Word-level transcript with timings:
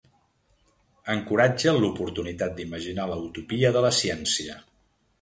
Encoratge 1.15 1.75
l'oportunitat 1.83 2.57
d’imaginar 2.57 3.09
la 3.15 3.21
utopia 3.31 3.75
de 3.79 3.89
la 3.89 3.97
ciència. 4.03 4.61